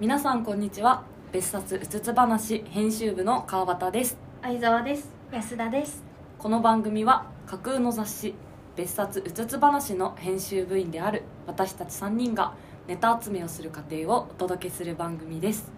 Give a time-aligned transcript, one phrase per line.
[0.00, 1.04] 皆さんこんにちは。
[1.30, 4.16] 別冊うつつ話編集部の川端です。
[4.40, 5.10] 相沢です。
[5.30, 6.02] 安田です。
[6.38, 8.34] この番組は架空の雑誌
[8.76, 12.54] 別冊うつつ話の編集部員である私たち3人が
[12.88, 15.70] ネタ集めをする過程をお届けする番組です。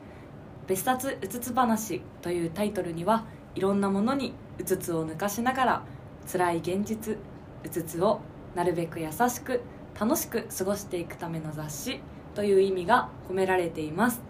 [0.68, 3.24] 別冊うつつ話というタイトルには
[3.56, 5.82] いろんなものにうつつを抜かしながら
[6.30, 7.16] 辛い現実
[7.64, 8.20] うつつを
[8.54, 9.62] なるべく優しく
[9.98, 12.00] 楽しく過ごしていくための雑誌
[12.34, 14.20] という意味が込められています。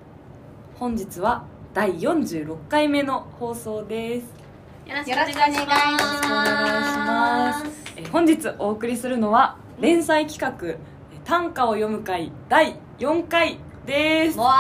[0.79, 4.25] 本日は第46回目の放送です。
[4.87, 7.65] よろしくお願いしよろしくお願いします。
[7.97, 10.77] えー本日お送りするのは連載企画えー
[11.25, 14.39] 短歌を読む会第4回です。
[14.39, 14.51] わ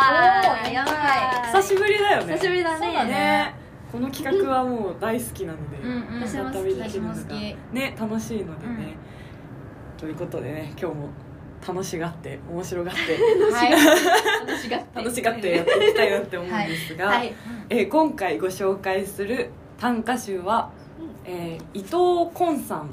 [0.65, 1.47] ーやばい。
[1.53, 2.35] 久しぶりだよね。
[2.35, 2.93] 久しぶりだね。
[3.05, 3.55] ね。
[3.91, 6.27] この企画はもう大好きなので、うんうん。
[6.27, 7.15] 私も好き再びできるのが。
[7.15, 8.97] 私も好ね楽しいのでね、
[9.99, 11.09] ということでね今日も
[11.66, 13.53] 楽しがって面白 がって。
[13.53, 13.73] はい。
[14.47, 14.87] 楽しがって。
[14.98, 17.34] 楽しがってやっていきたいなって思うんですが、はい。
[17.69, 20.70] えー今回ご紹介する短歌集は、
[21.25, 22.91] えー伊藤昆さん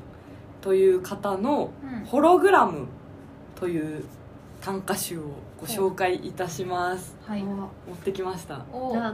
[0.62, 2.88] という方のうん「ホログラム」
[3.60, 4.04] という
[4.62, 5.24] 短歌集を
[5.60, 7.18] ご紹介いたします。
[7.26, 7.44] はい。
[7.44, 7.68] 持っ
[8.04, 8.62] てきました。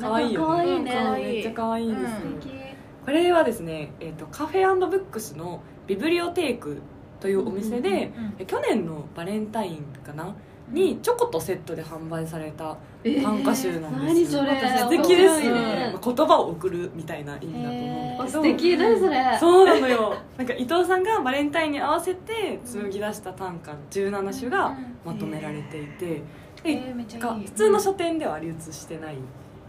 [0.02, 0.46] 可愛いよね。
[0.48, 0.92] 可愛いね。
[0.92, 2.42] 可愛いめっちゃ可愛いですよ、うん。
[2.42, 2.76] 素敵。
[3.06, 6.82] これはですね、えー、とカフェブックスのビブリオテーク
[7.20, 8.12] というお店で、
[8.46, 10.34] 去年のバレンタインかな？
[10.72, 14.60] にチョコとセットで販売されたえ短歌集なん何ですよ、それ。
[14.60, 18.42] 素敵ですね、まあ言葉を送るみたいな意味だと思うんだけど。
[18.42, 19.38] あ素敵だよそれ。
[19.40, 20.16] そうなのよ。
[20.38, 26.24] なんか伊藤さんがバレンタインに合わせて紡ぎ出した短歌17首がまとめられていて、で
[26.64, 29.18] えー普通の書店では流通してないあ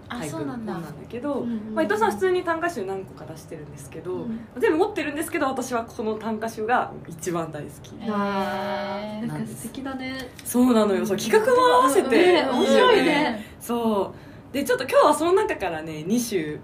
[0.08, 9.26] タイプのそうなんだ本なんだけど、うんうんまあ、伊藤さん普通に短歌集何個か出してるんですけど、うん全部持ってるんですけど私はこの短歌集が一番大好き、えー。
[9.26, 10.30] なんか素敵だね。
[10.44, 11.04] そうなのよ。
[11.04, 13.44] そう企画も合わせて、ね面白いね。
[13.60, 14.14] そ
[14.50, 14.54] う。
[14.54, 16.60] でちょっと今日はその中からね2首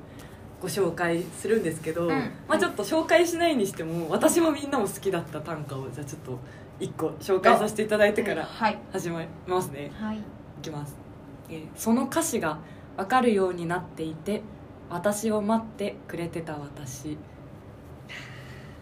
[0.60, 2.08] ご紹介するんですけど、ん。
[2.48, 6.38] まあ、ちょっと紹介しないにしても私もみんなも好きだった短歌をじゃあちょっと
[6.81, 8.78] 1個紹介させていただいてからはい。
[8.92, 9.91] 始まりますね。
[10.00, 10.19] はい。
[10.19, 10.20] い
[10.62, 10.97] きます、
[11.50, 12.58] えーその歌詞が
[12.97, 14.42] 分かるようになっていて
[14.91, 17.16] 私を待ってくれてた私。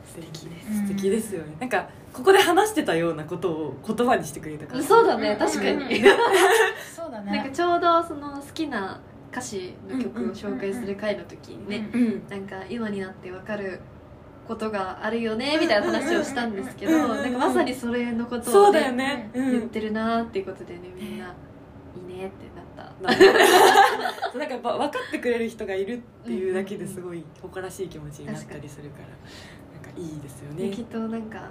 [0.04, 0.68] 素敵です。
[0.68, 1.56] うん素敵ですよね。
[1.60, 4.82] なんかここで話してたようなことを言葉にしてくれたから。
[4.82, 5.38] そうだねうん。
[5.38, 6.02] 確かに。
[6.96, 9.00] そうだなんかねちょうどその好きな
[9.30, 12.22] 歌詞の曲を紹介する回の時にねうん。
[12.28, 13.80] なんか今になって分かる
[14.48, 19.50] ことがあるよねみたいな話をしたんですけどうんうんうんなんかまさにそれのことを、そうだよね、ね、うん。
[19.52, 22.49] 言ってるなーっていうことでねみんないいねって
[23.02, 23.40] なった なんか
[24.32, 29.08] そうなんかやっぱ分かってくれる人がいるっていうだけですごい誇らしい気持ちになったりするから
[29.82, 30.68] なんかいいですよね。
[30.68, 31.50] できっとなんか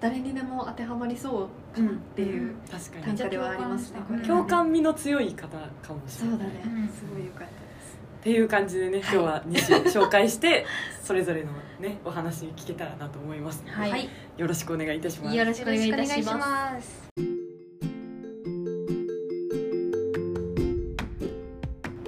[0.00, 6.36] 誰にでも当てはまりそうかなっていう確かに短歌ではありますね共感味の強い方かもしれない。
[6.36, 6.60] そうだね。
[6.64, 7.48] うんすごいよかったで
[7.80, 7.98] す。
[8.20, 10.66] っていう感じでね今日は2種紹介して
[11.02, 14.08] それぞれのねお話聞けたらなと思いますはい。
[14.36, 15.36] よろしくお願いいたします。
[15.36, 17.25] よろしくお願いいたします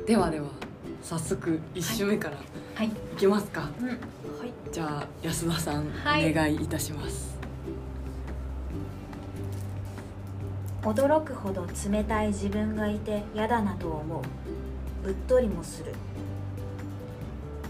[0.08, 0.46] ではでは
[1.02, 2.38] 早速1種目から
[2.76, 2.86] はい。
[2.86, 3.88] いきますか、うん。
[3.88, 3.98] はい。
[4.72, 6.32] じゃあ安田さん、はい。
[6.32, 7.36] お願いいたします。
[10.80, 14.22] 驚くほど冷たい自分がいて嫌だなと思
[15.04, 15.08] う。
[15.08, 15.92] うっとりもする。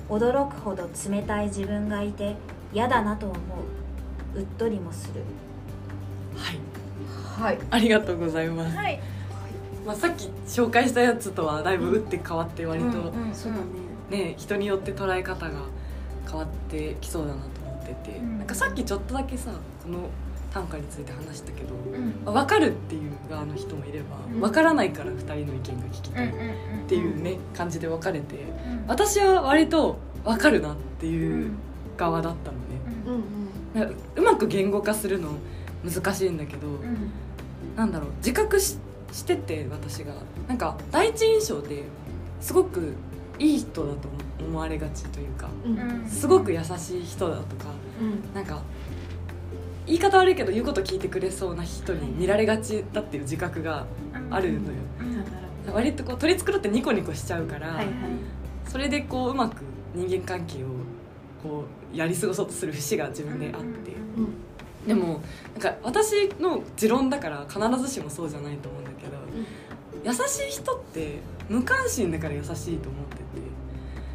[0.09, 2.37] 驚くほど冷たい自分がいて
[2.73, 3.35] 嫌だなと思
[4.37, 4.39] う。
[4.39, 5.25] うっとりもする。
[6.37, 6.59] はい。
[7.43, 7.59] はい。
[7.69, 9.01] ありがとうございます、はい
[9.89, 13.59] まあ、さっき紹介したやつとはだいぶ打って変わって割と、うんうんそうだ
[14.11, 14.25] ね。
[14.25, 15.63] ね人によって捉え方が
[16.27, 18.39] 変わってきそうだなと思ってて、うん。
[18.39, 19.51] なんかさっきちょっとだけさ
[19.83, 20.11] この
[20.53, 22.35] 短歌について話したけど、うん。
[22.35, 24.41] 分かるっていう側の人もいれば、うん。
[24.41, 26.33] 分からないから2人の意見が聞きたいっ
[26.87, 28.85] ていうね、感じで分かれてうん。
[28.89, 31.51] 私は割と分かるなっていう
[31.97, 32.65] 側だったのね、
[33.07, 33.15] うん。
[33.15, 33.81] うんうん。
[33.81, 35.31] なんかうまく言語化するの
[35.83, 37.11] 難しいんだけど、うん。
[37.75, 38.77] なんだろう自覚し
[39.13, 40.13] してて私が。
[40.47, 41.85] なんか第一印象で
[42.41, 42.95] すごく
[43.39, 44.09] いい人だと
[44.41, 45.79] 思われがちというかうん。
[45.79, 47.67] うんすごく優しい人だとか
[48.01, 48.35] うん。
[48.35, 48.63] なんか
[49.87, 53.87] 言い方悪いけど言うこと聞いてくれそうな人に見られがちだっていう自覚が
[54.31, 54.75] あるのよ、
[55.67, 55.73] うん。
[55.75, 57.95] 割とこう取り繕ってニコニコしちゃうから、うはいはい。
[58.67, 59.63] それでこううまく
[59.95, 60.67] 人間関係を
[61.43, 64.48] こうやり過ごそうとする節が自分であって、うん
[64.89, 65.21] でも
[65.53, 69.17] なんか私の持論だから必ずしもそうじゃないと思うんだけど、
[70.05, 71.19] 優しい人って
[71.49, 73.23] 無関心だから優しいと思ってて。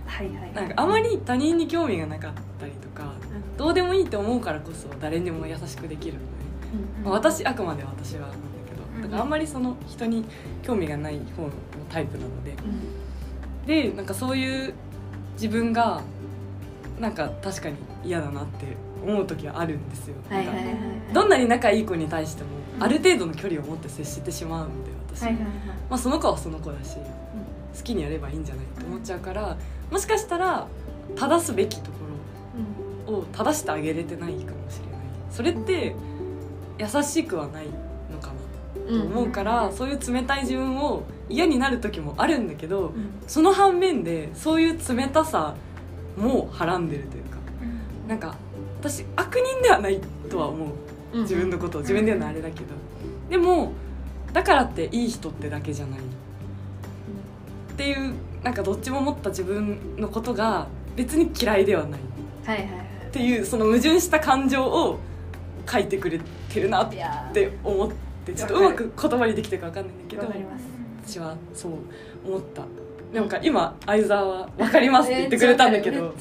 [0.06, 0.54] はいはい。
[0.54, 3.14] なんかあまり他人に興味がなかったりとか
[3.58, 6.26] どうでもいいって思うからこそ誰にも優しくできるのね、
[7.04, 8.38] まあ、私あくまで私はなんだ
[8.68, 10.26] けどだからあんまりその人に
[10.62, 11.52] 興味がない方の
[11.90, 12.56] タイプなので。
[13.66, 14.74] でなんかそういう
[15.36, 16.02] 自分が
[17.00, 18.66] なんか確かに嫌だなって
[19.06, 20.56] 思う時はあるんですよ、はいはい
[21.14, 22.84] どんなに仲いい子に対してもうん。
[22.84, 25.52] ある程度の距離を持って接してしまうんで私、はいはいはい。
[25.90, 29.58] まあ、その子はその子だし好きにやればいいんじゃないって思っちゃうから
[29.92, 30.68] もしかしたら
[31.16, 31.98] 正すべきとこ
[33.08, 35.00] ろを正してあげれてないかもしれない。
[35.30, 35.96] それって
[36.80, 37.66] 優しくはない
[38.12, 38.34] のかな
[38.88, 43.12] うんと思うから、そういう冷たい自分を嫌になる時もあるんだけど、うん。
[43.28, 45.56] その反面でそういう冷たさ
[46.18, 47.38] もはらんでるというか。
[48.08, 48.36] なんか
[48.84, 50.00] 私悪人ではない
[50.30, 50.68] とは思う。
[50.68, 52.66] うん自分のことを自分で言うのはあれだけど。
[53.30, 53.72] でも
[54.34, 56.00] だからっていい人ってだけじゃない。
[56.00, 56.02] っ
[57.78, 58.14] ていう
[58.44, 62.00] なんかどっちも持った自分のことが別に嫌いではない。
[63.08, 64.98] っていうその矛盾した感情を
[65.70, 66.20] 書いてくれ
[66.50, 66.90] てるなっ
[67.34, 67.92] て思っ
[68.26, 70.24] てちょっとうまく言葉にできてるか分かんないんだけど。
[71.06, 71.72] 私はそう
[72.26, 72.64] 思った。
[73.14, 76.12] なんか今相沢は「分かります」って言ってくれたんだけど。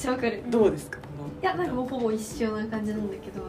[0.51, 0.99] どうですか？
[1.43, 3.47] いやなんかもうほぼ一緒な感じなんだけど、う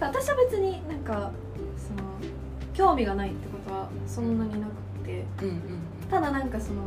[0.00, 1.32] なんか私は別になんか
[1.76, 2.08] その
[2.72, 4.72] 興味がないってことはそんなになく
[5.04, 5.60] てんうん
[6.08, 6.82] ただなんかその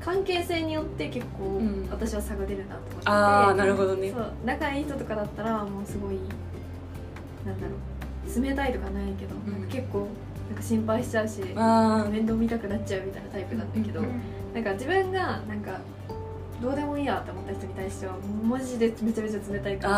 [0.00, 1.86] 関係性によって結構うん。
[1.90, 4.10] 私は差が出るなと思ってて、ああなるほどね。
[4.10, 6.18] そう仲いい人とかだったらもうすごい
[7.44, 9.52] なんだろう冷たいとかないけど、ん。
[9.52, 10.08] なんか結構
[10.48, 14.00] なんか心配しちゃうし面倒見たくなっちゃうみたいなタイプなんだけど、
[14.54, 15.78] なんか自分がなんか
[16.60, 19.94] どうでもいいやって思った人に対してはマジでめちゃめちゃ冷たいから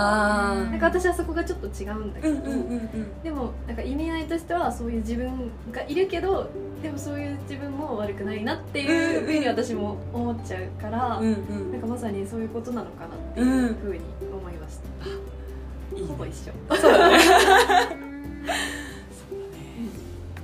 [0.66, 3.22] なんか私はそこがちょっと違うんだけど、うんうんうんうん。
[3.22, 6.50] でもなんか意味合いとしてはそういう自分がいるけど
[6.82, 11.72] でもそういう自分も悪くないなっていうふうに私も思っちゃうから、うんうん。
[11.72, 16.08] なんかまさにそういうことなのかなっていうふうに思いました、いいね。
[16.08, 16.52] ほぼ一緒。
[16.76, 17.18] そうだね。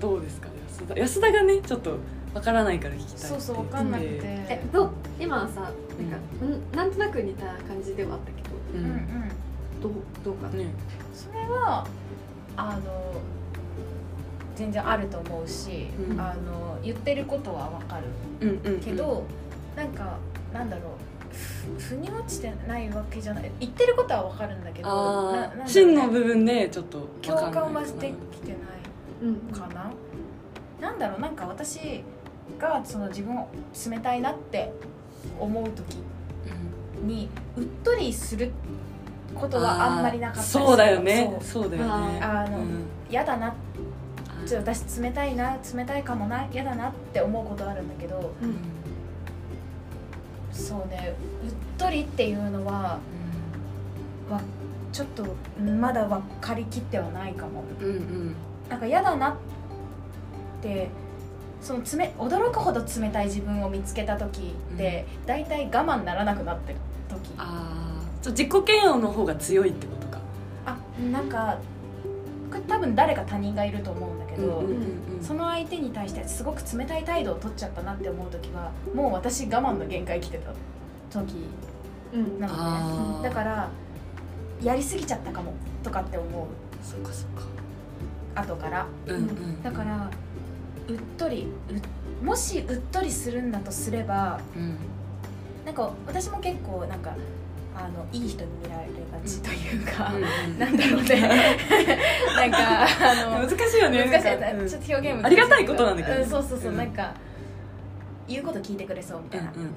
[0.00, 0.98] どうですか安田。
[0.98, 1.98] 安田がねちょっと
[2.34, 4.90] わからないから聞きたいそうそう分かんなくて、えどう？
[5.18, 8.84] 今はさなんか、んなんとなく似た感じではあったけどううん。
[8.84, 9.28] うんん
[9.82, 9.92] どう
[10.24, 10.66] どうかね。
[11.14, 11.86] それは
[12.56, 13.12] あの
[14.54, 16.20] 全然あると思うし、うん。
[16.20, 18.04] あの言ってることは分かる
[18.40, 19.24] うんうんけど、
[19.76, 20.16] なんか
[20.52, 21.38] なんだろう
[21.78, 23.50] ふ腑に落ちてないわけじゃない。
[23.60, 25.34] 言ってることは分かるんだけど
[25.66, 28.58] 真の部分でちょっと共感はしてきてない
[29.22, 29.36] うん。
[29.52, 29.92] かな、
[30.80, 32.02] なんだろうなんか私
[32.58, 33.48] がその自分を
[33.90, 34.72] 冷たいなって
[35.38, 35.96] 思う時
[37.02, 38.50] にうっとりする
[39.34, 41.36] ことはあんまりなかったそうだよね。
[41.42, 41.70] そう。
[41.70, 42.20] だよね。
[42.20, 42.84] あのうん。
[43.10, 43.54] 嫌だな。
[44.46, 48.56] ちょっと私冷たいな冷たいかもな嫌だなって思うことあるんだけどうん。
[50.52, 51.14] そうね
[51.44, 52.98] うっとりっていうのは
[54.30, 54.40] わ
[54.92, 55.26] ちょっと
[55.60, 57.64] まだ分かりきってはないかも。
[57.80, 58.36] うんうん。
[58.68, 59.34] なんか嫌だなっ
[60.62, 60.88] て
[61.66, 66.78] そのつめ驚くほど冷たい自分を見つけた時って、大体我慢ならなくなってる
[67.08, 67.32] 時。
[67.36, 70.20] ああ自己嫌悪の方が強いってことか。
[70.64, 70.78] あ
[71.10, 71.58] なんか
[72.50, 80.52] これ多分誰か他人がいると思うんだけど、うんうんうんその相手に対してすごく冷たい態度を取っちゃったなって思う時はもう私我慢の限界来てた
[81.18, 81.34] 時。
[82.12, 82.38] うん。
[82.38, 83.28] なのね。
[83.28, 83.68] だから
[84.62, 85.52] やりすぎちゃったかも
[85.82, 86.46] とかって思う。
[86.84, 88.42] そっかそっか。
[88.42, 88.86] 後から。
[89.06, 89.62] うんうん。
[89.64, 90.08] だから
[90.88, 91.48] うっとり
[92.22, 94.76] うもしうっとりするんだとすればうん
[95.64, 97.12] なんか私も結構なんか
[97.74, 101.20] あのいい人に見られがちというか、うんなんだろうね。
[102.36, 104.70] なんかあの難しいよね難しい。
[104.70, 106.22] ちょっと表現難しいありがたいことなんだけどね。
[106.22, 106.78] うそうそうそう、うん。
[106.78, 107.12] なんか
[108.28, 109.68] 言うこと聞いてくれそうみたいな、うんうん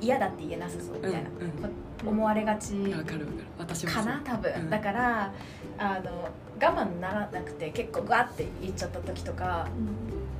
[0.00, 1.24] 嫌だって言えなさそうみたいな、うん
[1.62, 1.68] こ
[2.10, 3.26] 思われがちかるわかる。
[3.58, 4.04] 私もそう。
[4.04, 4.70] かな多分、うん。
[4.70, 5.32] だから
[5.78, 6.28] あの
[6.60, 9.68] 我慢ならなくて結構グワって言っちゃった時とか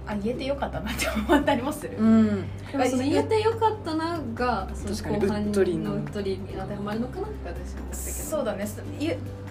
[0.06, 2.44] あ言えてよかったなって思ったりもする、うん。
[2.70, 5.90] でもその言えてよかったながそ確かにの後半うっとりの。
[5.90, 8.10] のうっとりに当てはまるのかなって私は思ったけど。
[8.12, 8.66] そうだね。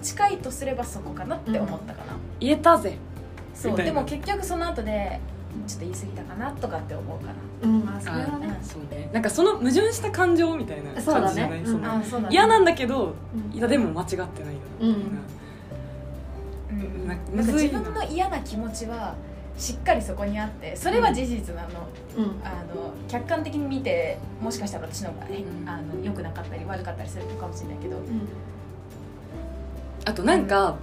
[0.02, 2.96] 近いとすればそこかなって思ったかな、言えたぜ。
[3.54, 5.20] そうでも結局その後で
[5.66, 7.34] ちょっと言い過ぎたかなとかって思うかな。
[7.62, 7.84] うん。
[7.84, 8.46] まあそれはね。
[8.46, 8.64] うん。
[8.64, 9.08] そうね。
[9.12, 13.14] なんかその矛盾した感情みたいな感じじゃないうんそう嫌なんだけど
[13.52, 13.56] うん。
[13.56, 14.28] いやでも間違ってないよ
[14.80, 14.88] うん。
[14.88, 15.00] みた
[16.84, 17.08] いうん。
[17.08, 19.14] ななんか自分の嫌な気持ちは
[19.58, 22.24] しっかりそこにあってそれは事実なの,、うん。
[22.44, 25.68] あの客観的に見てもしかしたら私の方がね、うん。
[25.68, 27.96] あの良くなかったり悪かったりするのかもしれないけど、
[30.04, 30.76] あとなんか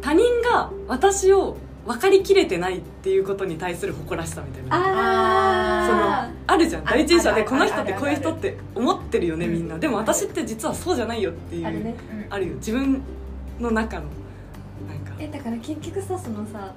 [0.00, 1.56] 他人が私を
[1.86, 4.68] 分かりきれてないっていうことに対する誇らしさみたいな。
[4.70, 6.82] ああるじゃん。
[6.82, 9.52] あ第一印象でこの人ってこういう人って思ってるよねうん。
[9.52, 9.78] みんな。
[9.78, 11.94] でも私って実はそうじゃないよっていうある
[12.30, 12.54] あるよ。
[12.56, 13.00] 自分
[13.58, 14.06] の中の
[14.88, 15.14] なんか。
[15.18, 16.72] えだから結局さそのさ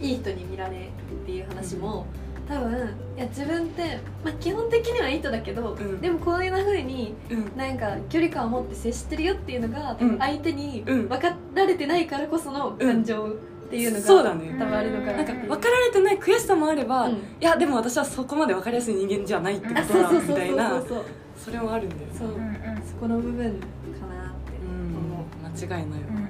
[0.00, 0.86] いい人に見られる
[1.22, 2.06] っていう話も、
[2.48, 2.70] 多分
[3.16, 6.00] いや自分って、まあ、基本的にはいい人だけど、うん。
[6.00, 7.56] でもこういうふうにうん。
[7.56, 10.10] なんか距離感を持って接してるよっていうのが多うん。
[10.10, 11.08] 分相手にうん。
[11.08, 14.56] 分かられてないからこその感情っていうのが、そうだね。
[14.58, 17.14] 多分あるのかななんか分かられてない悔しさもあれば、うん。
[17.14, 21.04] いやでも私はそこまで分かりやすい人間じゃないってこあとだそうそうそうそうみたいなそうそう
[21.36, 22.06] それもあるんだよね。
[22.18, 22.28] そう。
[22.28, 22.54] うんうん
[22.86, 24.70] そこの部分かなってう。
[24.70, 26.24] ん思間違いないわ、うんうん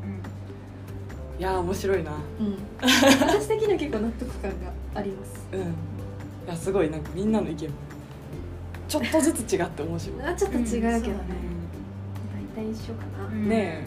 [0.00, 0.05] うん
[1.38, 2.12] いやー面白いな。
[2.12, 4.56] う、うん、私的には結構納得感が
[4.94, 5.46] あります。
[5.52, 5.60] うん。
[5.60, 5.64] い
[6.48, 7.74] やすごいなんかみんなの意見も。
[8.88, 11.02] ちょっとずつ違って面白い、あちょっと違うけどね、
[12.54, 13.48] 大体一緒かな、うん。
[13.48, 13.86] ねえ。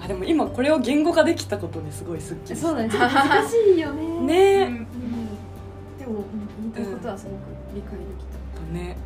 [0.00, 2.90] うあでも今これを言語化できたことにすごいすっきりそうだね。
[2.90, 4.20] ちょっと難しいよね。
[4.20, 4.72] ねえ、うん。
[4.72, 7.34] うん、でも、うん、言いたいことはすごく
[7.74, 8.96] 理解できた、ね。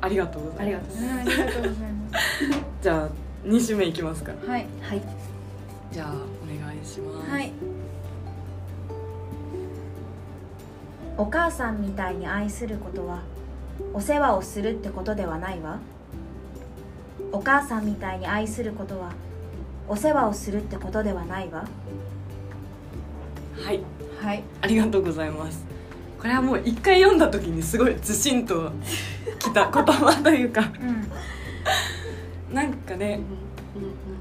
[0.00, 0.98] ありがとうございます。
[0.98, 2.08] ありがとううんありがとうございま
[2.82, 3.08] じゃあ
[3.44, 4.32] 2週目いきますか。
[4.42, 4.66] すはい。
[4.80, 5.02] はい
[5.92, 7.30] じゃあお願いします。
[7.30, 7.52] はい。
[11.18, 13.20] お母さんみたいに愛することは
[13.92, 15.78] お世話をするってことではないわ。
[17.30, 19.12] お母さんみたいに愛することは
[19.86, 21.68] お世話をするってことではないわ。
[23.62, 23.80] はい。
[24.18, 24.42] はい。
[24.62, 25.62] ありがとうございます。
[26.18, 28.72] これはもう一回読んだ時にすごいずしんと
[29.38, 30.72] きた言葉というか。
[32.50, 32.54] うん。
[32.54, 33.20] なんかね
[33.76, 33.82] うん。
[33.82, 34.11] うん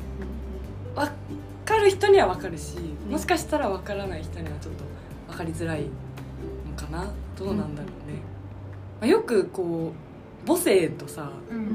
[1.66, 2.78] かる人には分かるし
[3.10, 4.84] もしかしたら分からない人にはちょっと
[5.30, 5.84] 分かりづらい
[6.70, 7.12] のかな。
[7.38, 8.20] どうなんだろうね、
[9.00, 9.94] まあ、よくこ
[10.44, 11.62] う母性とさううん。
[11.62, 11.68] ん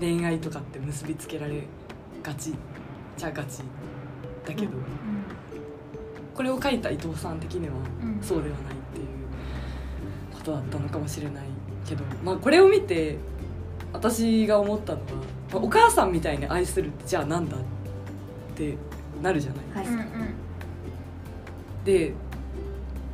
[0.00, 1.62] 恋愛とかって結びつけられ
[2.22, 2.52] がち
[3.16, 3.58] ちゃがち
[4.44, 4.72] だけど、
[6.34, 8.18] これを書いた伊藤さん的にはうん。
[8.20, 9.06] そうではないっていう
[10.34, 11.44] ことだったのかもしれない
[11.86, 13.18] けど、まあ、これを見て
[13.92, 15.04] 私が思ったのは、
[15.52, 17.66] まあお母さんみたいに愛するってじゃあなんだって
[19.22, 19.84] なるじゃない。
[19.86, 19.94] はい。
[19.94, 20.08] うんうん
[21.84, 22.14] で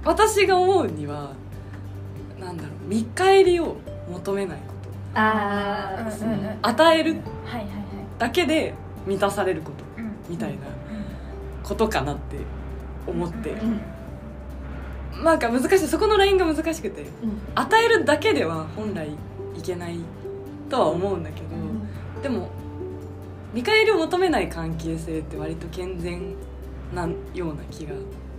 [0.04, 1.32] 私が思うには
[2.38, 3.76] なんだろう見返りを
[4.10, 5.20] 求めないこと。
[5.20, 6.08] あ
[6.62, 7.16] 与える。
[8.18, 8.74] だけで
[9.06, 9.84] 満たされること。
[10.00, 10.12] うん。
[10.28, 10.58] みたいな
[11.62, 12.36] ことかなって
[13.06, 13.66] 思って、う
[15.20, 15.24] ん。
[15.24, 17.08] なんか難しいそこのラインが難しくてうん。
[17.54, 19.08] 与えるだけでは本来
[19.56, 19.98] いけない
[20.70, 21.48] とは思うんだけど、
[22.22, 22.48] でも
[23.52, 26.34] 見返りを求めない関係性って割と健全
[26.94, 27.92] なような気が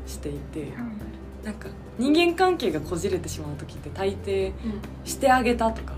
[0.06, 0.68] していて
[1.44, 4.54] なんか人間関係がこじれてしまう時って大抵
[5.04, 5.94] してあげたとか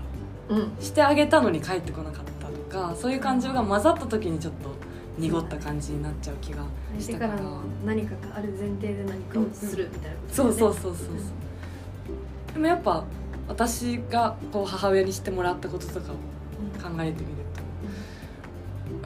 [0.48, 0.58] うん。
[0.58, 4.70] うんしてあげたのに帰ってこなかったとかそういう感情が混ざった時にちょっと
[5.18, 6.64] 濁った感じになっちゃう気が
[6.98, 7.32] したから。
[7.34, 10.58] からの何かがある前提で何かをするみたいなことだそうよね。
[10.58, 13.04] そうそうそうそうでもやっぱ
[13.48, 16.14] 私がこう母親にしてもらったこととかを
[16.82, 17.43] 考えてみると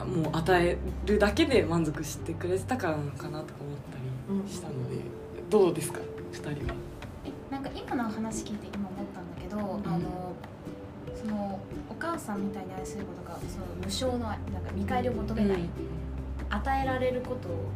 [0.09, 4.97] もう与えるだけで満足してくれてたからなのかなとか思ったりしたので
[5.49, 5.99] どうですか
[6.33, 6.75] ？2人は。
[7.25, 10.33] えなんか今の話聞いて今思ったんだけど、あの
[11.15, 15.69] そのお母さんみたいに愛することがその無償の愛なんか見返りを求めない、
[16.49, 17.71] 与えられることを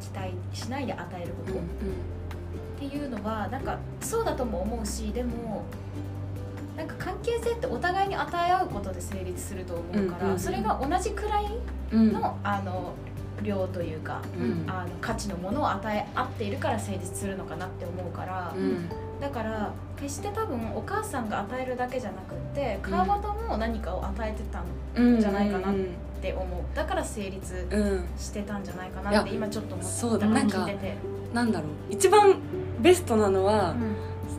[0.00, 5.64] 期待しないで与えること、っていうのはなんかそうだとも思うしでも
[6.76, 10.38] なんか関係性ってお互いに与え合うことで成立すると思うから、うんうんうん。
[10.38, 11.46] それが同じくらい
[11.92, 12.12] うん。
[12.12, 12.92] の,、あの
[13.42, 14.70] 量というか、うん。
[14.70, 18.88] あの価値のものを与え合っているから成立するのかなって思うから、うん。
[19.20, 25.74] だから決して多分お母さんが与えるだけじゃなくって川端も何かを与えてたんじゃないかなっ
[26.20, 26.76] て思う。
[26.76, 30.96] だから成立うんしてたんじゃないかなって今ちょっと思ったか聞いてて、
[31.32, 31.68] なんだろう。
[31.88, 32.36] 一番
[32.80, 33.74] ベストなのは、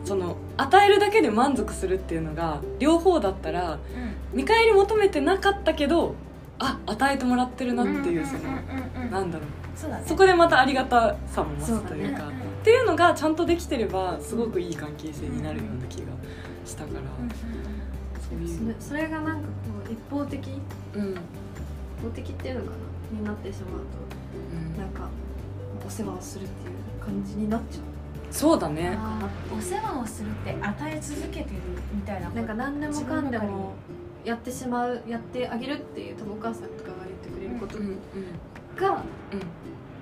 [0.08, 3.78] その与えるだけで満足するっていうのが両方だったら
[4.32, 6.14] 見返り求めてなかったけど
[6.58, 8.40] あ与えてもらってるなっていうその、
[9.10, 9.48] なんだろう。
[9.76, 10.02] そね。
[10.06, 12.34] そこでまたありがたさも増すというかね。
[12.60, 16.06] っていうのがちゃんとできてればすごくいい関係性になるような気が
[16.64, 17.00] したから、
[18.20, 19.46] そういう、それそれがなんかこ
[19.88, 20.50] う一方的一
[20.94, 21.14] うん。
[21.14, 22.70] 方的っていうのか
[23.12, 23.18] な？
[23.18, 23.80] になってしまう
[24.76, 25.08] となんか
[25.86, 27.78] お世話をするっていう感じになっちゃ
[28.30, 28.98] そうだね。
[29.56, 31.56] お世話をするって与え続けてる
[31.94, 33.74] みたいなうなんか何でもかんでも
[34.24, 37.78] やってしまうやってあげるっていう多分お母さんとかが言ってくれること
[38.80, 39.02] が、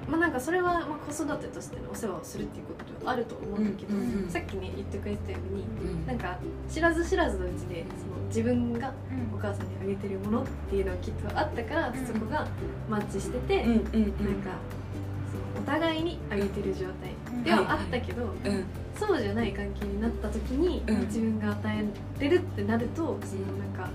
[0.09, 3.95] まあなんかそれはまあ子育てとしてのお世話をするっていうことはあると思うんだけど、
[4.29, 6.07] さっきね言ってくれてたようにうん。
[6.07, 12.07] なんか知らず知らずのうちでその自分がうんお母さんにあげてるものっていうのはきっとあったから、うん。
[12.07, 12.47] そこが
[12.89, 17.16] マッチしてて、なんかそのお互いにあげてる状態
[17.47, 18.65] ではあったけど、うん。
[18.99, 21.01] そうじゃない関係になった時に、うん。
[21.07, 21.85] 自分が与
[22.19, 23.91] えれるってなるとそのなんか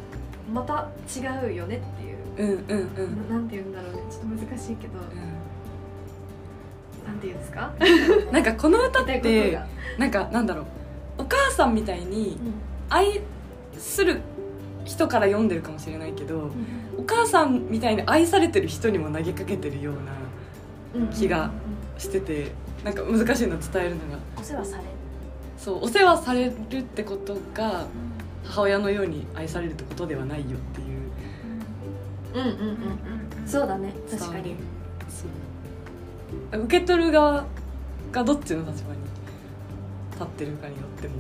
[0.53, 0.87] また
[1.19, 1.79] 違うよねっ
[2.37, 3.29] ていう、うんうんうん。
[3.29, 3.99] ななんて言うんだろうね。
[4.09, 5.01] ちょっと難しいけど、い
[7.07, 7.73] なんていうんですか？
[8.31, 9.59] なんかこの歌って
[9.97, 10.65] なんかなんだろう。
[11.17, 12.39] お母さんみたいに
[12.89, 13.21] 愛
[13.77, 14.21] する
[14.85, 16.49] 人から読んでるかもしれないけど
[16.97, 20.05] お母さんみたいに愛されてる人にも投げかけてるようなうん
[21.13, 21.51] 気が
[21.97, 22.51] してて
[22.83, 24.17] なんか難しいの伝えるのが。
[24.37, 24.89] お世話される。
[25.57, 27.85] そうお世話されるってことが
[28.43, 31.01] 母親のように愛されるってことではないよっていう。
[32.33, 33.47] うんうんうんうん。
[33.47, 33.93] そうだね。
[34.09, 34.55] 確かに。
[35.09, 35.25] そ
[36.57, 36.61] う。
[36.63, 37.45] 受け取る側
[38.11, 38.99] がどっちの立場に
[40.11, 41.13] 立ってるかによっても。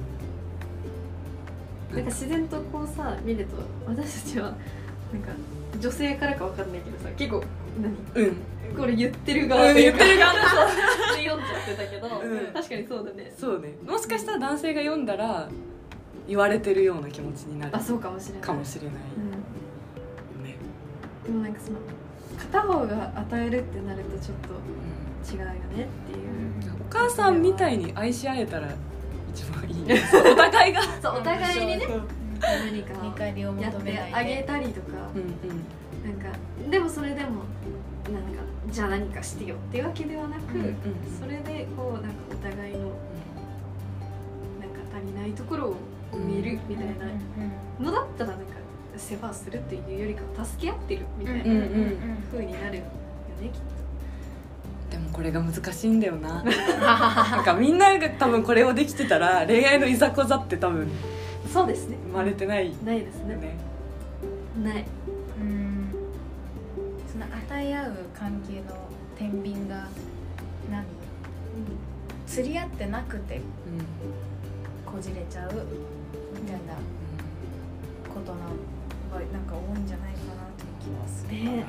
[1.91, 4.55] なんか自然とこうさ見ると私たちはなん
[5.21, 5.33] か
[5.79, 7.43] 女性からかわかんないけどさ結構
[7.81, 8.35] 何うん。
[8.77, 12.53] これ言ってるうん側言ってる側側で読んじゃってたけど、うん。
[12.53, 13.33] 確かにそうだね。
[13.37, 13.75] そうね。
[13.85, 15.49] もしかしたら男性が読んだら
[16.27, 17.75] 言われてるような気持ちになる。
[17.75, 18.41] あそうかもしれない。
[18.41, 18.93] かもしれない。
[18.93, 20.43] うん。
[20.45, 20.57] よね、
[21.25, 21.79] でもなんかその
[22.37, 25.87] 片方が与えるってなるとちょっと違うよねっていう。
[26.79, 28.69] お母さんみたいに愛し合えたら
[29.33, 30.01] 一番いいね。
[30.31, 30.81] お互いが。
[31.01, 31.87] そうお互いにね。
[32.41, 32.93] 何見か
[33.51, 35.63] をやってあげでたりとか、うんうん。
[36.03, 36.37] なんか
[36.69, 37.43] でもそれでも
[38.19, 40.75] なんかじゃあ何かしてよっていうわけではなく、うんうん
[41.19, 42.95] それでこうなんかお互いのなんか
[44.95, 45.75] 足りないところを
[46.17, 47.05] 見るみたいな
[47.79, 48.45] のだったらなんか
[48.97, 51.51] 世話するっていうよりかは助け合ってるみたいなうん
[52.33, 52.83] うになるよ
[53.41, 53.61] ねきっ
[54.91, 56.43] でもこれが難しいんだよな。
[56.43, 60.91] なんかみんなが多分これをできてたら恋愛のいざこざって多分と
[61.49, 61.97] そうですね。
[62.07, 63.55] 生まれてないよないですねね。
[64.61, 64.85] ない
[68.21, 68.61] 関係の
[69.17, 69.87] 天秤が
[70.69, 70.85] 何？
[72.27, 73.41] 釣り合ってなくてうん
[74.85, 75.51] こじれちゃう
[76.35, 76.73] みたいな
[78.13, 78.37] ことの
[79.11, 81.33] がなんか多いんじゃないかなという気はする。
[81.33, 81.65] ね。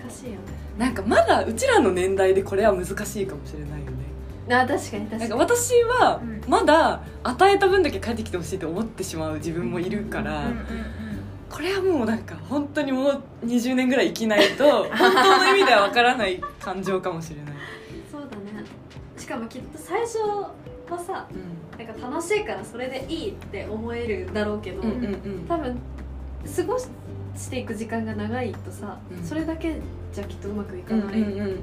[0.00, 0.38] 難しいよね。
[0.78, 3.92] なんかまだうちらの年代でこれは難しいかもしれないよね。
[4.48, 5.20] あ確かに確かに。
[5.20, 6.40] なんか私はうん。
[6.48, 11.01] まだ与えた分だけ帰ってきてほしいと思ってしまう自分もいるから、うんうん
[11.52, 17.54] これはもうなんか本当にもう20年ぐらい生きないと 本当の意味ではわからない感情かもしれない、
[18.10, 18.64] そうだね。
[19.18, 25.08] しかもきっと最初はさうなんか楽しいからそれでいいって思えるだろうけど、ん、うんうんう
[25.42, 25.46] ん。
[25.46, 25.78] 多分
[26.56, 26.88] 過ごし
[27.50, 29.22] ていく時間が長いとさ、うん。
[29.22, 29.76] それだけ
[30.12, 31.58] じゃきっとうまくいかないから、うんうんうん。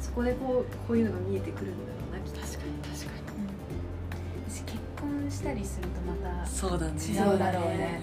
[0.00, 2.40] そこでこうこういうのが見えてくるんだろうなきっと。
[2.40, 3.20] 確かに確か
[4.48, 6.92] 私結婚したりするとまたにそうだね。
[7.00, 8.00] 違うだろうね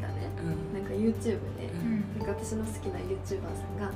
[0.00, 0.14] たね。
[0.42, 0.82] うん。
[0.82, 2.04] なんか YouTube で、うん。
[2.18, 3.94] なんか私の好きな YouTuber さんがなんか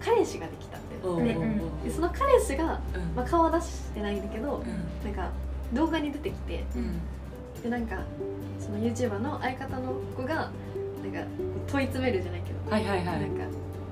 [0.00, 0.96] 彼氏ができたって。
[0.96, 3.14] でその彼氏が、うん。
[3.14, 5.04] まあ、顔は出してないんだけど、うん。
[5.04, 5.30] なんか
[5.72, 7.62] 動画に出てきてうん。
[7.62, 8.02] でなんか
[8.60, 10.50] その YouTuber の相方の子がなんか
[11.66, 13.20] 問い詰めるじゃないけど、はいはいはい。
[13.20, 13.44] なんか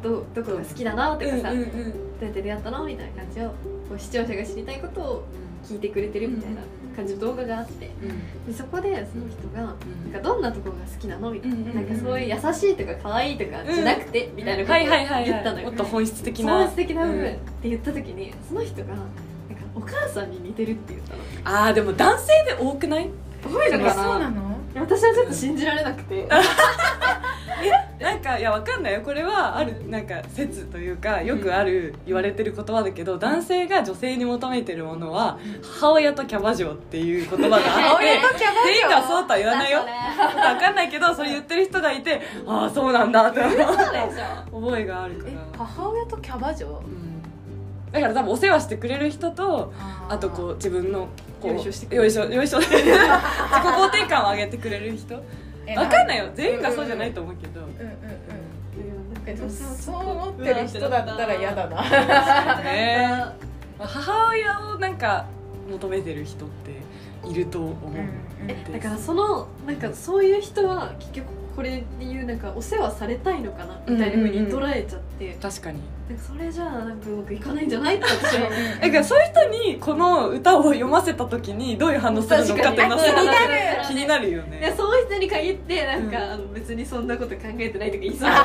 [0.03, 1.93] どどこが好きなのとかさ、うんうんうん。
[1.93, 5.25] どうやって出会ったのみたいな感じをこう視聴者が知りたいことを
[5.65, 6.61] 聞いてくれてるみたいな
[6.95, 7.91] 感じの動画があって。
[8.03, 8.53] うん。
[8.53, 9.77] でそこでその人がなん。
[10.07, 16.53] うんかどんなところが好きなのみたいな,、なんかそういう優しいとか可愛いとかじゃなくて、みたいなことをはいはいはい言ったのよ、はいもっと本質的な。
[16.59, 17.35] 本質的な部分っうん。
[17.63, 19.05] て言った時にその人がなんか
[19.75, 21.23] お母さんに似てるって言ったの。
[21.67, 23.11] あーでも男性で多くない？
[23.45, 23.95] 多いのかな？
[23.95, 24.55] そうなの？
[24.77, 26.27] 私はちょっと信じられなくて
[28.01, 29.01] なんかいやわかんないよ。
[29.03, 39.79] これはあるなんか説というかよくある言われてる言葉だけど男性が女性に求めてるものは母親とキャバ嬢っていう言葉があっていうかそうとは言わないよ。
[39.81, 45.31] わかんないけどそれ言ってる人がいてああそうなんだって覚えがあるから。
[45.31, 46.67] え母親とキャバ嬢？
[46.67, 47.15] うん。
[47.93, 49.73] だから多分お世話してくれる人と
[50.09, 51.09] あとこう自分の
[51.41, 52.59] こうよいしょよいしょ。
[52.61, 55.23] 自己肯定感を上げてくれる人
[55.67, 56.31] えわかんないよ。
[56.35, 57.61] 全員がそうじゃないと思うけど。
[57.61, 59.51] うんうんうん。
[59.51, 61.83] そう思ってる人だったら嫌だな。
[62.63, 63.25] ね。
[63.79, 65.27] まあ母親をなんか
[65.71, 67.75] 求めてる人っていると思う、
[68.47, 75.79] えだからそのなんかそういう人は結局これでいうなんかお世話されたいのかなみたいな風に捉えちゃって、確かに。
[76.09, 78.05] なんかそれじゃあなんかうまくいかないんじゃないって。
[78.05, 83.89] 私はだからそういう人にこの歌を読ませた時にどういう反応するのかっていうのは気になる。
[83.89, 84.61] 気になるよいね。
[84.63, 88.21] やそういう人に限ってなんか、うんあの別にそんなこと考えてないとか言いそう。
[88.31, 88.45] だ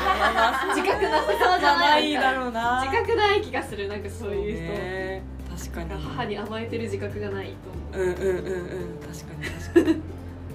[0.68, 2.10] な自覚なさそうじゃない。
[2.10, 4.72] いだろうな自覚ない気がするなんかそういう人。
[4.72, 5.22] ね
[5.58, 5.90] 確かに。
[6.02, 7.46] 母に甘えてる自覚がない
[7.92, 8.06] と思う。
[8.08, 8.98] んうんうんうん。
[9.00, 10.00] 確かに確かに。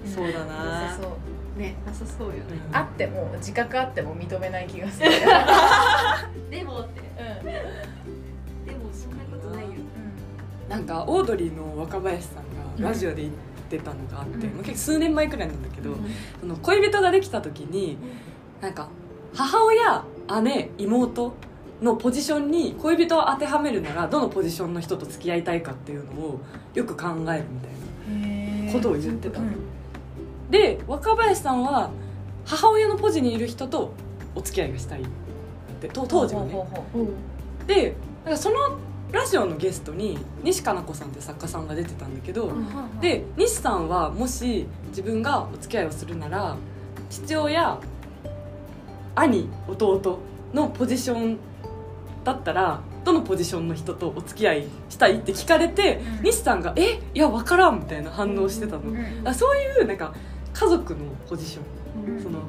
[0.12, 0.96] そうだな。
[0.98, 1.12] そうう
[1.56, 2.76] ねなさそうよね、うん。
[2.76, 5.10] あっても自覚あっても認めない気がする。
[6.50, 7.00] でもって。
[7.18, 7.44] うん。
[7.44, 9.70] でもそんなことないよ。
[10.68, 13.34] なんかオードリーの若林さんがラジオで言っ
[13.70, 14.54] てたのがあって、うん。
[14.54, 15.98] もう結構数年前くらいなんだけど、うん。
[16.40, 17.98] その恋人ができた時に
[18.60, 18.88] なんか
[19.34, 20.04] 母親
[20.42, 21.34] 姉妹
[21.82, 26.40] のポジションに恋人を当てはめるならどのポジションの人と付き合いたいかっていうのを
[26.74, 29.40] よく考えるみたいなことを言ってた、
[30.50, 31.90] で若林さんは
[32.44, 33.92] 母親のポジにいる人と
[34.34, 35.02] お付き合いがしたい。
[35.02, 35.04] っ
[35.80, 36.52] てと当時はね。
[36.52, 37.64] ほうほうほうう。
[37.64, 37.66] ん。
[37.66, 38.56] でなんかその
[39.12, 46.56] ラジオのゲストに西加奈子さんって作家さんが出てたんだけど、うんで西さんはもし自分がお付き合いをするなら
[47.08, 47.78] 父親
[49.14, 50.18] 兄弟
[50.52, 51.38] のポジション
[52.24, 56.24] だったらどのポジションの人とお付き合いしたいって聞かれて、うん。
[56.24, 58.94] 西さんが「えいや分からん」みたいな反応してたの、うん。
[58.94, 60.12] だからそういうなんか
[60.58, 62.14] 家族のポジション。
[62.14, 62.22] うん。
[62.22, 62.40] その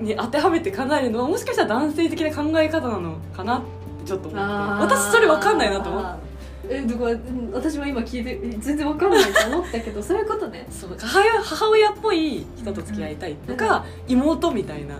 [0.00, 3.66] に当てはめて考えるのはもしかしたら男性的な考え方なのかなって
[4.06, 4.94] ちょっと思って。
[4.94, 6.26] 私それ分かんないなと思って。
[6.68, 10.66] えだからうん私も今聞いてえ全然わかんないと思ったけどそういうことね。
[10.70, 14.96] そう母親母親っぽい人と付き合いたいとか、妹みたいな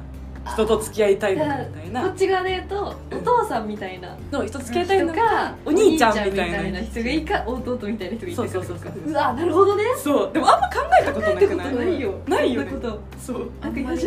[0.52, 6.80] 人と付き合いたいのかみたいこなっち側で言うとうんお父さんみたいなの人と付き合いたいのかお兄ちゃんみたいな。
[6.80, 8.42] 人がいいか弟みたいな人がいいか。
[8.42, 9.12] そうそうそうそうう。
[9.14, 9.85] わなるほどね。
[9.96, 10.32] そう。
[10.32, 11.74] でもあんま考えたことなくない？
[11.74, 12.00] ない。
[12.00, 12.70] よないよね。
[12.70, 13.98] そんなことそうあんまりない。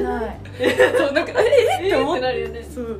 [0.97, 2.63] そうなんかええって思えーってなるよね。
[2.73, 2.99] そう。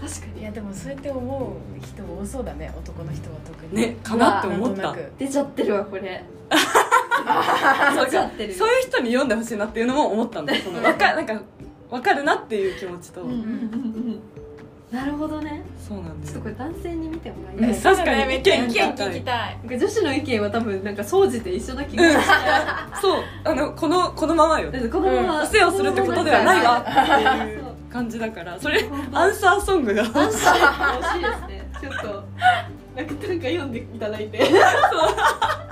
[0.00, 0.40] 確かに。
[0.42, 2.70] いやでもそうやって思う人多そうだね。
[2.76, 3.80] 男の人は特に。
[3.82, 4.94] ねかなって思った。
[5.18, 6.22] 出ちゃってるわこれ。
[7.94, 8.04] そう。
[8.04, 8.54] 出ちゃってる。
[8.54, 10.54] そういう人に読んでほしいなっていうのも思ったんだ。
[10.56, 11.40] そのわかなんか
[11.90, 14.20] 分かるなっていう気持ちと、うんうんうんうん。
[14.90, 15.62] なるほどね。
[15.88, 17.94] そうなんですちょっとこれ男性に見てもらいうんたい。
[17.94, 18.36] 確かに。
[18.36, 19.58] 意見聞きたい。
[19.64, 22.16] 女子の意見は多分なんか総じて一緒な気がす。
[22.16, 22.22] る
[23.02, 23.22] そう。
[23.44, 24.70] あのこのこのままよ。
[24.90, 25.42] このまま。
[25.42, 26.78] お世話をするってことではないわ。
[26.80, 27.74] っていうそう。
[27.92, 28.58] 感じだから。
[28.60, 31.70] それアンサーソングがアンサー欲しいですね。
[31.80, 32.24] ちょっと
[32.96, 34.38] なんかなんか読んでいただいて。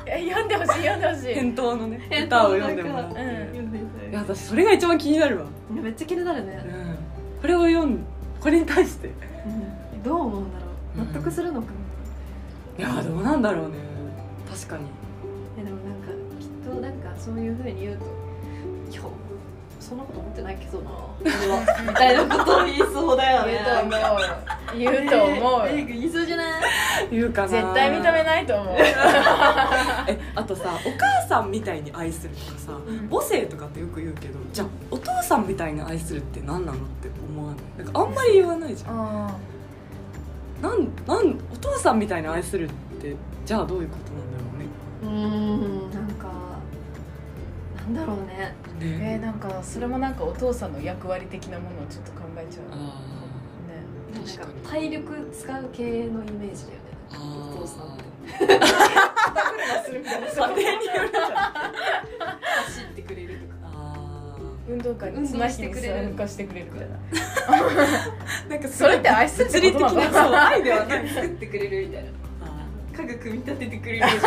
[0.06, 1.34] え 読んでほしい読んでほしい。
[1.34, 3.24] 返答のね歌を読んでもらって、う。
[3.24, 3.72] ん読ん。
[3.72, 3.78] で
[4.14, 8.04] や私それが一番気になるわ、てめっちゃ気になるね、うん、これを読ん
[8.40, 9.08] これに対して。
[9.08, 9.10] い
[10.04, 11.00] どう思うんだろう。
[11.00, 11.06] うん。
[11.08, 11.68] 納得するのか
[12.78, 13.74] な、やどうなんだろうね。
[14.50, 14.84] 確かに。
[15.58, 18.04] えでもなんかきっとなんかそういうふうに言うと
[18.92, 19.00] 「いや
[19.84, 20.90] そんなこと思ってないけどな。
[21.20, 23.60] 俺は」みたいなことを言いそうだよね。
[24.76, 26.62] 言うと思う言うと思うええ言いそうじゃない？
[27.10, 27.48] 言うかな。
[27.48, 28.76] 絶対認めないと思う。
[30.08, 33.08] えあとさお母さんみたいに愛するとかさん。
[33.10, 37.84] 母性とかってよく言うけどじゃあお父さんみたいに愛するって何なのって思わない？
[37.84, 39.26] なんかあんまり言わないじゃん。
[39.28, 39.34] あ
[40.62, 43.96] なんなんお父さんみたいに愛するってじゃあどういうこ
[45.02, 45.28] となんだろうね。
[45.28, 46.03] うーん
[47.84, 48.54] なんだろうね。
[48.80, 52.64] えー、なんかそれもなんかお父さんの役割的なものをちょっと考えちゃう。
[52.72, 53.84] あね。
[54.14, 56.84] なんか体力使う系のイメージだよね。
[57.52, 57.94] お父さん。
[57.94, 58.44] って
[59.84, 61.32] するみたいな家庭によるじゃん
[62.64, 66.96] 走ってくれるとかあ運動会に綱引きに参加してくれるみたいな。
[66.96, 70.46] ー なんかそれって愛するってことなの？
[70.48, 71.08] 愛ではない。
[71.08, 72.10] 作ってくれるみたいな。
[72.10, 72.12] あ
[72.96, 74.08] 家具組み立ててくれる。
[74.08, 74.20] すっ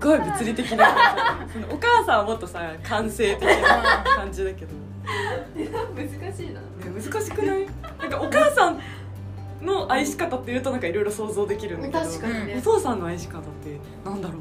[0.00, 1.46] ごい物理的な。
[1.52, 4.72] そのお母さんはもっとさ感性的な感じだけど。
[5.94, 6.60] 難しいな。
[6.60, 7.66] ね、難しくない？
[8.00, 8.80] なんかお母さん
[9.62, 12.00] の愛し方っていうとなんかいろいろ想像できるんだけど。
[12.00, 12.56] 確かにね。
[12.58, 14.38] お父さんの愛し方ってなんだろう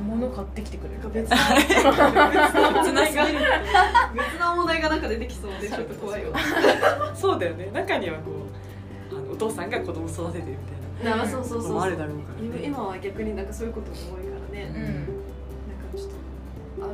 [0.00, 1.90] み物買ってきてくれる別な別な
[3.02, 3.16] 別
[4.38, 6.38] な問題がなんか出てきそうでちょっと怖いわ。
[7.16, 7.68] そうだよね。
[7.72, 8.30] 中にはこ
[9.10, 12.66] うあのお父さんが子供育ててるみたいなあそうそうそうあるだろうからね。
[12.66, 14.82] 今は逆になんかそういうことも多いからね、うん。
[14.84, 15.00] なんか
[15.96, 16.14] ちょっと
[16.84, 16.90] ああ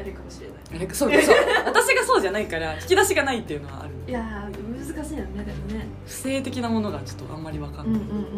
[0.00, 0.88] あれかもしれない。
[0.94, 1.36] そうそう。
[1.66, 3.90] 私がそうじゃないから引き出しがないっていうのはある。
[4.08, 5.86] いやー難しいよねでもね。
[6.06, 8.22] 不正的なものがちょっとあんまり分かんない、うんうんうんうん。
[8.26, 8.28] 確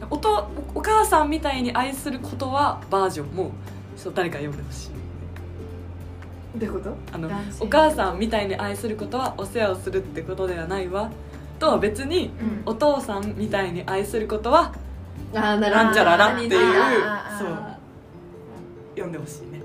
[0.00, 3.50] かおとお母さんみたいに愛することはバージョンも
[3.96, 4.90] そう誰か読んでほしい。
[6.58, 6.94] どういうこと？
[7.12, 7.28] あの
[7.60, 11.10] お母さんみたいに愛することはお世話をするってことではないわ
[11.58, 12.62] とは別にうん。
[12.66, 14.72] お父さんみたいに愛することは
[15.34, 16.58] あーななんちゃららっていう
[17.06, 17.48] あーそう。
[17.48, 17.78] あ
[18.94, 19.60] 読んでほしいね。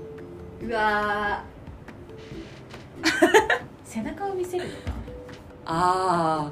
[0.62, 1.42] うわ
[3.84, 4.96] 背中を見せるとか？
[5.66, 6.50] あ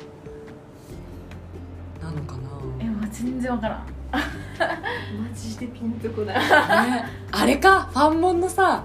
[2.03, 2.37] あなのか
[2.81, 3.79] えもう全然わからん。
[3.79, 3.83] ー
[4.19, 6.37] マジでピンとこない。
[6.49, 7.89] な、ね、あれか？
[7.93, 8.85] ファンモンのさ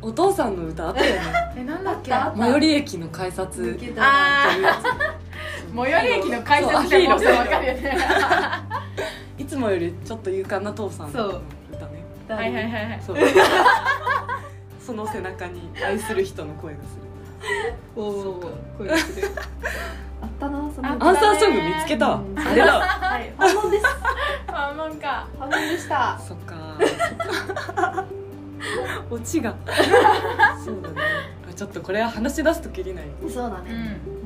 [0.00, 1.20] お父さんの歌あったよね。
[1.58, 2.12] えなんだっけ？
[2.14, 2.38] あった。
[2.38, 3.60] 最寄り駅の改札。
[3.60, 4.74] 抜けたあっていうや
[5.74, 7.98] 最寄り駅の改札でもうそうわかるよね
[9.38, 11.42] ついつもよりちょっ歌勇敢な父さんのそう。
[11.72, 12.04] 歌ね。
[12.28, 13.02] はいはいはいはい。
[13.04, 13.16] そう。
[14.84, 17.74] その背中に愛する人の声がする。
[17.94, 19.28] おお声がする。
[20.20, 22.10] あったなそのあアンサーソング見つけた。
[22.10, 22.38] わうん。
[22.38, 22.78] あれだ。
[22.78, 23.32] わはい。
[23.38, 23.86] 反問です。
[24.48, 25.28] あなんか。
[25.38, 26.18] 反問でした。
[26.18, 26.56] そっか。
[29.10, 29.54] オチが。
[30.64, 30.94] そうだね。
[31.54, 33.04] ちょっとこれは話し出すときりない。
[33.28, 34.00] そうだね。
[34.06, 34.17] うん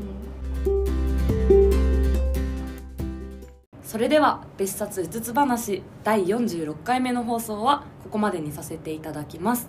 [3.93, 9.69] それでは別冊うつつ話第46回目の放送はここまでにさせていただきます。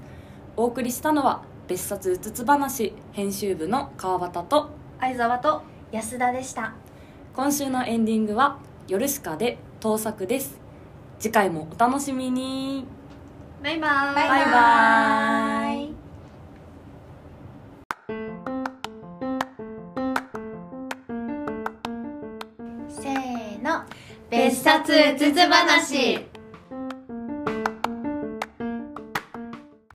[0.56, 6.74] お送りしたのは別冊うつつ話編集部の川端と相沢と安田でした。
[7.36, 10.58] 今週のエンディングは「夜しか」で盗作です。
[11.20, 12.86] 次回もお楽しみに。
[13.62, 14.16] バイバーイ。
[14.16, 16.03] バイバイ
[24.34, 26.33] 別冊うつつ話